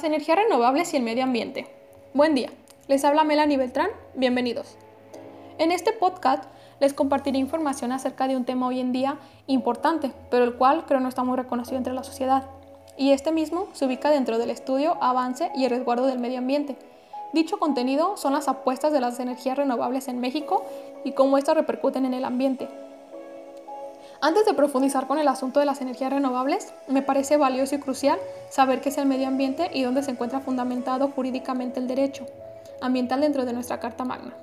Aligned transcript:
Las 0.00 0.06
energías 0.06 0.38
renovables 0.38 0.94
y 0.94 0.96
el 0.96 1.02
medio 1.02 1.24
ambiente. 1.24 1.66
Buen 2.14 2.34
día, 2.34 2.48
les 2.88 3.04
habla 3.04 3.22
Melanie 3.22 3.58
Beltrán, 3.58 3.90
bienvenidos. 4.14 4.78
En 5.58 5.72
este 5.72 5.92
podcast 5.92 6.44
les 6.80 6.94
compartiré 6.94 7.36
información 7.36 7.92
acerca 7.92 8.26
de 8.26 8.34
un 8.34 8.46
tema 8.46 8.66
hoy 8.66 8.80
en 8.80 8.92
día 8.92 9.18
importante, 9.46 10.10
pero 10.30 10.44
el 10.44 10.54
cual 10.54 10.86
creo 10.86 11.00
no 11.00 11.10
está 11.10 11.22
muy 11.22 11.36
reconocido 11.36 11.76
entre 11.76 11.92
la 11.92 12.02
sociedad. 12.02 12.46
Y 12.96 13.10
este 13.10 13.30
mismo 13.30 13.68
se 13.74 13.84
ubica 13.84 14.08
dentro 14.08 14.38
del 14.38 14.48
estudio, 14.48 14.96
avance 15.02 15.50
y 15.54 15.64
el 15.64 15.70
resguardo 15.70 16.06
del 16.06 16.18
medio 16.18 16.38
ambiente. 16.38 16.78
Dicho 17.34 17.58
contenido 17.58 18.16
son 18.16 18.32
las 18.32 18.48
apuestas 18.48 18.94
de 18.94 19.02
las 19.02 19.20
energías 19.20 19.58
renovables 19.58 20.08
en 20.08 20.18
México 20.18 20.64
y 21.04 21.12
cómo 21.12 21.36
estas 21.36 21.56
repercuten 21.56 22.06
en 22.06 22.14
el 22.14 22.24
ambiente, 22.24 22.70
antes 24.22 24.44
de 24.44 24.52
profundizar 24.52 25.06
con 25.06 25.18
el 25.18 25.28
asunto 25.28 25.60
de 25.60 25.66
las 25.66 25.80
energías 25.80 26.12
renovables, 26.12 26.74
me 26.88 27.00
parece 27.00 27.38
valioso 27.38 27.74
y 27.74 27.78
crucial 27.78 28.18
saber 28.50 28.82
qué 28.82 28.90
es 28.90 28.98
el 28.98 29.06
medio 29.06 29.26
ambiente 29.26 29.70
y 29.72 29.82
dónde 29.82 30.02
se 30.02 30.10
encuentra 30.10 30.40
fundamentado 30.40 31.08
jurídicamente 31.08 31.80
el 31.80 31.88
derecho 31.88 32.26
ambiental 32.82 33.22
dentro 33.22 33.46
de 33.46 33.54
nuestra 33.54 33.80
Carta 33.80 34.04
Magna. 34.04 34.34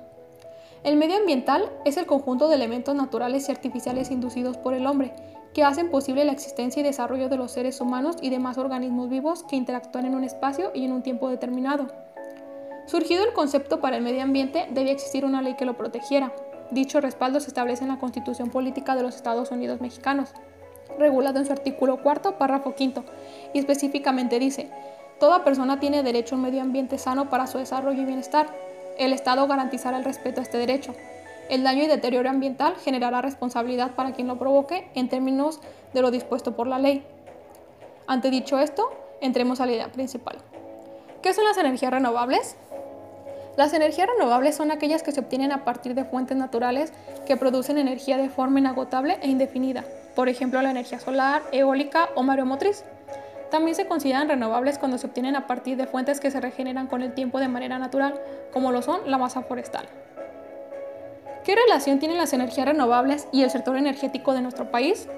El 0.82 0.96
medio 0.96 1.16
ambiental 1.16 1.70
es 1.84 1.96
el 1.96 2.06
conjunto 2.06 2.48
de 2.48 2.56
elementos 2.56 2.94
naturales 2.94 3.48
y 3.48 3.52
artificiales 3.52 4.10
inducidos 4.10 4.56
por 4.56 4.74
el 4.74 4.86
hombre, 4.86 5.12
que 5.54 5.64
hacen 5.64 5.90
posible 5.90 6.24
la 6.24 6.32
existencia 6.32 6.80
y 6.80 6.84
desarrollo 6.84 7.28
de 7.28 7.36
los 7.36 7.52
seres 7.52 7.80
humanos 7.80 8.16
y 8.20 8.30
demás 8.30 8.58
organismos 8.58 9.08
vivos 9.08 9.44
que 9.44 9.56
interactúan 9.56 10.06
en 10.06 10.14
un 10.14 10.24
espacio 10.24 10.70
y 10.74 10.84
en 10.84 10.92
un 10.92 11.02
tiempo 11.02 11.28
determinado. 11.28 11.86
Surgido 12.86 13.24
el 13.24 13.32
concepto 13.32 13.80
para 13.80 13.96
el 13.96 14.02
medio 14.02 14.22
ambiente, 14.22 14.66
debía 14.70 14.92
existir 14.92 15.24
una 15.24 15.42
ley 15.42 15.54
que 15.54 15.64
lo 15.64 15.76
protegiera, 15.76 16.32
Dicho 16.70 17.00
respaldo 17.00 17.40
se 17.40 17.48
establece 17.48 17.84
en 17.84 17.90
la 17.90 17.98
Constitución 17.98 18.50
Política 18.50 18.94
de 18.94 19.02
los 19.02 19.16
Estados 19.16 19.50
Unidos 19.50 19.80
Mexicanos, 19.80 20.30
regulado 20.98 21.38
en 21.38 21.46
su 21.46 21.52
artículo 21.52 22.02
cuarto, 22.02 22.36
párrafo 22.36 22.74
quinto, 22.74 23.04
y 23.54 23.58
específicamente 23.58 24.38
dice, 24.38 24.70
Toda 25.18 25.42
persona 25.42 25.80
tiene 25.80 26.04
derecho 26.04 26.34
a 26.34 26.38
un 26.38 26.44
medio 26.44 26.62
ambiente 26.62 26.96
sano 26.96 27.28
para 27.28 27.48
su 27.48 27.58
desarrollo 27.58 28.02
y 28.02 28.04
bienestar. 28.04 28.46
El 28.98 29.12
Estado 29.12 29.46
garantizará 29.48 29.98
el 29.98 30.04
respeto 30.04 30.40
a 30.40 30.44
este 30.44 30.58
derecho. 30.58 30.94
El 31.48 31.64
daño 31.64 31.82
y 31.82 31.86
deterioro 31.86 32.28
ambiental 32.28 32.74
generará 32.76 33.20
responsabilidad 33.20 33.92
para 33.96 34.12
quien 34.12 34.28
lo 34.28 34.38
provoque 34.38 34.88
en 34.94 35.08
términos 35.08 35.60
de 35.92 36.02
lo 36.02 36.10
dispuesto 36.10 36.54
por 36.54 36.68
la 36.68 36.78
ley. 36.78 37.04
Ante 38.06 38.30
dicho 38.30 38.58
esto, 38.58 38.90
entremos 39.20 39.60
a 39.60 39.66
la 39.66 39.72
idea 39.72 39.90
principal. 39.90 40.38
¿Qué 41.20 41.34
son 41.34 41.44
las 41.44 41.58
energías 41.58 41.92
renovables? 41.92 42.56
Las 43.58 43.72
energías 43.72 44.06
renovables 44.06 44.54
son 44.54 44.70
aquellas 44.70 45.02
que 45.02 45.10
se 45.10 45.18
obtienen 45.18 45.50
a 45.50 45.64
partir 45.64 45.96
de 45.96 46.04
fuentes 46.04 46.36
naturales 46.36 46.92
que 47.26 47.36
producen 47.36 47.76
energía 47.76 48.16
de 48.16 48.28
forma 48.28 48.60
inagotable 48.60 49.18
e 49.20 49.26
indefinida, 49.26 49.84
por 50.14 50.28
ejemplo 50.28 50.62
la 50.62 50.70
energía 50.70 51.00
solar, 51.00 51.42
eólica 51.50 52.08
o 52.14 52.22
mareomotriz. 52.22 52.84
También 53.50 53.74
se 53.74 53.88
consideran 53.88 54.28
renovables 54.28 54.78
cuando 54.78 54.96
se 54.96 55.08
obtienen 55.08 55.34
a 55.34 55.48
partir 55.48 55.76
de 55.76 55.88
fuentes 55.88 56.20
que 56.20 56.30
se 56.30 56.40
regeneran 56.40 56.86
con 56.86 57.02
el 57.02 57.14
tiempo 57.14 57.40
de 57.40 57.48
manera 57.48 57.80
natural, 57.80 58.14
como 58.52 58.70
lo 58.70 58.80
son 58.80 59.10
la 59.10 59.18
masa 59.18 59.42
forestal. 59.42 59.86
¿Qué 61.42 61.56
relación 61.56 61.98
tienen 61.98 62.18
las 62.18 62.32
energías 62.32 62.68
renovables 62.68 63.26
y 63.32 63.42
el 63.42 63.50
sector 63.50 63.76
energético 63.76 64.34
de 64.34 64.42
nuestro 64.42 64.70
país? 64.70 65.08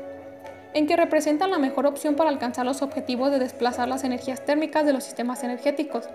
En 0.73 0.87
que 0.87 0.97
representan 0.97 1.51
la 1.51 1.59
mejor 1.59 1.85
opción 1.85 2.15
para 2.15 2.31
alcanzar 2.31 2.65
los 2.65 2.81
objetivos 2.81 3.31
de 3.33 3.39
desplazar 3.39 3.87
las 3.87 4.03
energías 4.03 4.43
térmicas 4.47 4.87
de 4.87 4.95
los 4.95 5.05
sistemas 5.05 5.45
energéticos. 5.45 6.09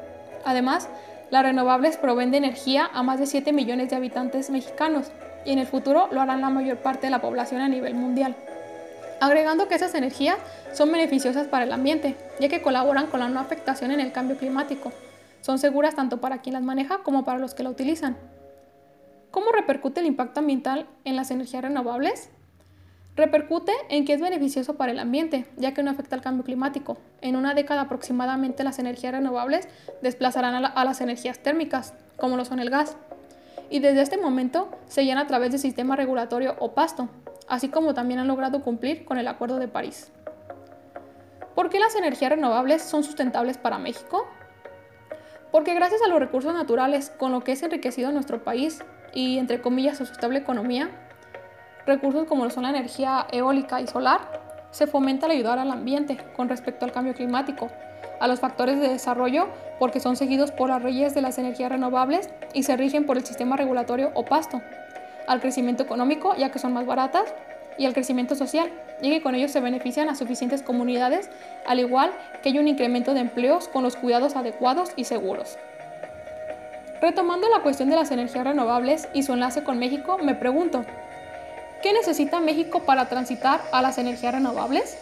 Además, 0.44 0.90
las 1.32 1.44
renovables 1.44 1.98
proveen 1.98 2.32
de 2.32 2.38
energía 2.38 2.90
a 2.94 3.04
más 3.04 3.20
de 3.20 3.26
7 3.26 3.52
millones 3.52 3.90
de 3.90 3.96
habitantes 3.96 4.50
mexicanos 4.50 5.12
y 5.44 5.52
en 5.52 5.60
el 5.60 5.68
futuro 5.68 6.08
lo 6.12 6.22
harán 6.22 6.42
la 6.42 6.50
mayor 6.50 6.78
parte 6.78 7.08
de 7.08 7.12
la 7.12 7.22
población 7.22 7.62
a 7.62 7.70
nivel 7.70 7.96
mundial. 7.96 8.36
Agregando 9.22 9.68
que 9.68 9.76
esas 9.76 9.96
energías 9.96 10.38
son 10.74 10.92
beneficiosas 10.92 11.48
para 11.48 11.64
el 11.64 11.72
ambiente, 11.72 12.16
ya 12.40 12.50
que 12.50 12.62
colaboran 12.62 13.08
con 13.08 13.22
la 13.22 13.30
no 13.30 13.40
afectación 13.40 13.92
en 13.92 14.00
el 14.00 14.12
cambio 14.12 14.38
climático. 14.38 14.92
Son 15.42 15.58
seguras 15.58 15.96
tanto 15.96 16.20
para 16.20 16.40
quien 16.40 16.54
las 16.54 16.64
maneja 16.64 17.00
como 17.04 17.24
para 17.24 17.40
los 17.40 17.54
que 17.54 17.64
la 17.64 17.70
utilizan. 17.70 18.18
¿Cómo 19.32 19.52
repercute 19.52 20.02
el 20.02 20.08
impacto 20.08 20.40
ambiental 20.40 20.88
en 21.06 21.16
las 21.16 21.32
energías 21.32 21.64
renovables? 21.64 22.30
Repercute 23.16 23.72
en 23.88 24.04
que 24.04 24.14
es 24.14 24.20
beneficioso 24.20 24.76
para 24.76 24.92
el 24.92 25.00
ambiente, 25.00 25.46
ya 25.56 25.74
que 25.74 25.84
no 25.84 25.92
afecta 25.92 26.18
al 26.18 26.22
cambio 26.22 26.44
climático. 26.44 26.98
En 27.22 27.38
una 27.38 27.54
década 27.54 27.82
aproximadamente 27.82 28.66
las 28.66 28.78
energías 28.78 29.14
renovables 29.14 29.70
desplazarán 30.02 30.66
a, 30.66 30.86
las 30.86 31.00
energías 31.00 31.40
térmicas, 31.40 31.94
como 32.18 32.36
lo 32.36 32.44
son 32.44 32.60
el 32.60 32.70
gas. 32.70 32.98
Y 33.70 33.80
desde 33.80 34.02
este 34.02 34.18
momento 34.18 34.70
se 34.88 35.06
llenan 35.06 35.24
a 35.24 35.28
través 35.28 35.52
del 35.52 35.62
sistema 35.62 35.96
regulatorio 35.96 36.58
o 36.60 36.74
pasto, 36.74 37.08
así 37.48 37.70
como 37.70 37.94
también 37.94 38.20
han 38.20 38.28
logrado 38.28 38.62
cumplir 38.62 39.06
con 39.06 39.18
el 39.18 39.30
Acuerdo 39.30 39.60
de 39.60 39.70
París. 39.70 40.12
¿Por 41.56 41.70
qué 41.70 41.80
las 41.80 41.96
energías 41.96 42.32
renovables 42.32 42.82
son 42.82 43.06
sustentables 43.06 43.58
para 43.58 43.78
México? 43.78 44.28
Porque 45.54 45.74
gracias 45.74 46.02
a 46.02 46.10
los 46.10 46.20
recursos 46.20 46.54
naturales 46.54 47.12
con 47.18 47.32
lo 47.32 47.46
que 47.46 47.54
es 47.54 47.64
enriquecido 47.64 48.12
nuestro 48.12 48.44
país 48.44 48.84
y 49.14 49.38
entre 49.38 49.62
comillas 49.62 49.98
su 49.98 50.04
estable 50.04 50.40
economía, 50.40 50.90
recursos 51.86 52.26
como 52.28 52.50
son 52.50 52.64
la 52.64 52.70
energía 52.70 53.28
eólica 53.32 53.82
y 53.82 53.88
solar, 53.88 54.22
se 54.72 54.88
fomenta 54.88 55.26
el 55.26 55.34
ayudar 55.34 55.60
al 55.60 55.72
ambiente 55.72 56.18
con 56.36 56.50
respecto 56.50 56.86
al 56.86 56.92
cambio 56.92 57.14
climático, 57.14 57.70
a 58.20 58.28
los 58.28 58.40
factores 58.40 58.80
de 58.80 58.90
desarrollo 58.90 59.48
porque 59.80 60.00
son 60.00 60.16
seguidos 60.16 60.52
por 60.52 60.70
las 60.70 60.84
leyes 60.84 61.14
de 61.14 61.22
las 61.22 61.38
energías 61.38 61.72
renovables 61.72 62.30
y 62.54 62.64
se 62.64 62.76
rigen 62.76 63.06
por 63.06 63.18
el 63.18 63.26
sistema 63.26 63.56
regulatorio 63.58 64.12
o 64.16 64.26
pasto, 64.26 64.62
al 65.28 65.42
crecimiento 65.42 65.84
económico 65.84 66.36
ya 66.36 66.52
que 66.52 66.60
son 66.60 66.74
más 66.74 66.86
baratas 66.86 67.34
y 67.78 67.86
al 67.86 67.94
crecimiento 67.94 68.36
social, 68.36 68.70
ya 69.02 69.10
que 69.10 69.22
con 69.22 69.36
ello 69.36 69.50
se 69.50 69.60
benefician 69.60 70.10
a 70.10 70.16
suficientes 70.16 70.62
comunidades, 70.62 71.30
al 71.66 71.80
igual 71.80 72.12
que 72.42 72.50
hay 72.50 72.60
un 72.60 72.68
incremento 72.68 73.14
de 73.14 73.20
empleos 73.20 73.68
con 73.68 73.84
los 73.84 73.96
cuidados 73.96 74.36
adecuados 74.36 74.92
y 74.96 75.04
seguros. 75.04 75.58
Retomando 77.02 77.50
la 77.50 77.62
cuestión 77.62 77.90
de 77.90 77.98
las 77.98 78.12
energías 78.12 78.46
renovables 78.46 79.10
y 79.14 79.24
su 79.24 79.34
enlace 79.34 79.64
con 79.64 79.78
México, 79.78 80.18
me 80.18 80.36
pregunto, 80.36 80.86
¿Qué 81.86 81.94
necesita 81.94 82.40
México 82.40 82.80
para 82.80 83.10
transitar 83.10 83.62
a 83.72 83.84
las 83.84 84.00
energías 84.00 84.34
renovables? 84.34 84.98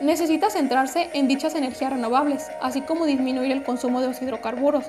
Necesita 0.00 0.50
centrarse 0.50 1.08
en 1.12 1.28
dichas 1.28 1.54
energías 1.54 1.92
renovables, 1.92 2.50
así 2.60 2.80
como 2.80 3.06
disminuir 3.06 3.52
el 3.52 3.62
consumo 3.62 4.00
de 4.00 4.08
los 4.08 4.20
hidrocarburos, 4.20 4.86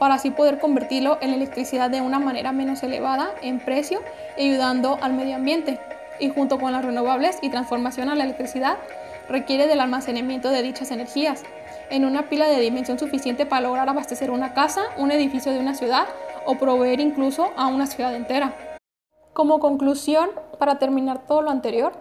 para 0.00 0.14
así 0.14 0.30
poder 0.30 0.58
convertirlo 0.58 1.16
en 1.20 1.32
electricidad 1.32 1.90
de 1.90 2.00
una 2.00 2.18
manera 2.18 2.50
menos 2.50 2.82
elevada 2.82 3.30
en 3.40 3.60
precio 3.60 4.00
y 4.36 4.50
ayudando 4.50 4.98
al 5.00 5.12
medio 5.12 5.36
ambiente. 5.36 5.78
Y 6.18 6.28
junto 6.30 6.58
con 6.58 6.72
las 6.72 6.84
renovables 6.84 7.38
y 7.40 7.48
transformación 7.48 8.08
a 8.08 8.16
la 8.16 8.24
electricidad, 8.24 8.78
requiere 9.28 9.68
del 9.68 9.80
almacenamiento 9.80 10.50
de 10.50 10.62
dichas 10.62 10.90
energías 10.90 11.44
en 11.88 12.04
una 12.04 12.22
pila 12.22 12.48
de 12.48 12.58
dimensión 12.58 12.98
suficiente 12.98 13.46
para 13.46 13.62
lograr 13.62 13.88
abastecer 13.88 14.32
una 14.32 14.54
casa, 14.54 14.82
un 14.96 15.12
edificio 15.12 15.52
de 15.52 15.60
una 15.60 15.76
ciudad 15.76 16.06
o 16.46 16.56
proveer 16.56 16.98
incluso 16.98 17.52
a 17.56 17.68
una 17.68 17.86
ciudad 17.86 18.12
entera. 18.12 18.75
Como 19.36 19.60
conclusión, 19.60 20.30
para 20.58 20.78
terminar 20.78 21.26
todo 21.26 21.42
lo 21.42 21.50
anterior, 21.50 21.92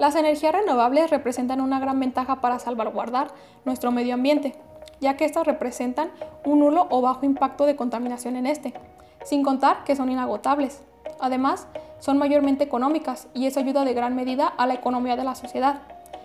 las 0.00 0.16
energías 0.16 0.52
renovables 0.52 1.10
representan 1.10 1.60
una 1.60 1.78
gran 1.78 2.00
ventaja 2.00 2.40
para 2.40 2.58
salvaguardar 2.58 3.28
nuestro 3.64 3.92
medio 3.92 4.14
ambiente, 4.14 4.56
ya 5.00 5.16
que 5.16 5.26
estas 5.26 5.46
representan 5.46 6.10
un 6.44 6.58
nulo 6.58 6.88
o 6.90 7.00
bajo 7.02 7.24
impacto 7.24 7.66
de 7.66 7.76
contaminación 7.76 8.34
en 8.34 8.46
este, 8.46 8.74
sin 9.22 9.44
contar 9.44 9.84
que 9.84 9.94
son 9.94 10.10
inagotables. 10.10 10.82
Además, 11.20 11.68
son 12.00 12.18
mayormente 12.18 12.64
económicas 12.64 13.28
y 13.32 13.46
eso 13.46 13.60
ayuda 13.60 13.84
de 13.84 13.94
gran 13.94 14.16
medida 14.16 14.48
a 14.48 14.66
la 14.66 14.74
economía 14.74 15.14
de 15.14 15.22
la 15.22 15.36
sociedad. 15.36 15.82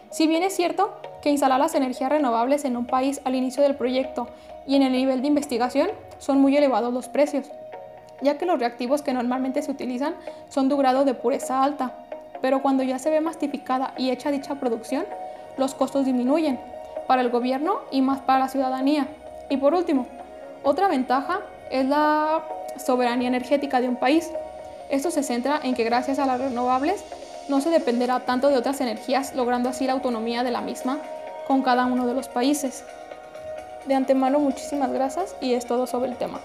Si 0.10 0.26
bien 0.26 0.42
es 0.42 0.56
cierto 0.56 0.92
que 1.22 1.30
instalar 1.30 1.60
las 1.60 1.76
energías 1.76 2.10
renovables 2.10 2.66
en 2.66 2.78
un 2.78 2.88
país 2.88 3.22
al 3.26 3.36
inicio 3.36 3.62
del 3.62 3.76
proyecto 3.76 4.28
y 4.66 4.76
en 4.76 4.82
el 4.82 4.94
nivel 4.94 5.22
de 5.22 5.28
investigación 5.28 5.92
son 6.18 6.42
muy 6.42 6.58
elevados 6.58 6.92
los 6.92 7.10
precios, 7.10 7.52
ya 8.22 8.38
que 8.38 8.46
los 8.46 8.60
reactivos 8.60 9.02
que 9.02 9.14
normalmente 9.14 9.62
se 9.62 9.72
utilizan 9.72 10.16
son 10.50 10.70
de 10.70 10.76
grado 10.76 11.06
de 11.06 11.14
pureza 11.14 11.64
alta, 11.64 11.94
pero 12.42 12.62
cuando 12.62 12.84
ya 12.84 13.00
se 13.00 13.10
ve 13.10 13.22
mastificada 13.22 13.94
y 13.98 14.10
hecha 14.10 14.32
dicha 14.32 14.56
producción, 14.56 15.06
los 15.58 15.76
costos 15.76 16.06
disminuyen 16.06 16.60
para 17.08 17.22
el 17.22 17.30
gobierno 17.30 17.80
y 17.92 18.02
más 18.02 18.20
para 18.22 18.40
la 18.40 18.48
ciudadanía. 18.48 19.08
Y 19.50 19.58
por 19.58 19.74
último, 19.74 20.08
otra 20.64 20.88
ventaja 20.88 21.42
es 21.70 21.86
la 21.86 22.44
soberanía 22.78 23.28
energética 23.28 23.82
de 23.82 23.90
un 23.90 23.96
país. 23.96 24.32
Esto 24.90 25.12
se 25.12 25.24
centra 25.24 25.60
en 25.64 25.74
que 25.74 25.84
gracias 25.84 26.20
a 26.20 26.26
las 26.26 26.40
renovables 26.40 27.04
no 27.50 27.62
se 27.62 27.70
dependerá 27.70 28.22
tanto 28.22 28.50
de 28.50 28.58
otras 28.58 28.82
energías, 28.82 29.36
logrando 29.36 29.70
así 29.70 29.86
la 29.86 29.94
autonomía 29.94 30.44
de 30.44 30.52
la 30.52 30.62
misma 30.62 31.00
con 31.48 31.62
cada 31.62 31.86
uno 31.86 32.08
de 32.08 32.14
los 32.14 32.28
países. 32.28 32.84
De 33.88 33.96
antemano 33.96 34.40
muchísimas 34.40 34.92
gracias 34.92 35.36
y 35.42 35.54
es 35.54 35.66
todo 35.66 35.88
sobre 35.88 36.12
el 36.12 36.18
tema. 36.18 36.40